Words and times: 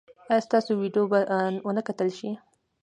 ایا 0.29 0.45
ستاسو 0.47 0.69
ویډیو 0.81 1.03
به 1.11 1.19
و 1.65 1.69
نه 1.77 1.81
کتل 1.87 2.09
شي؟ 2.17 2.29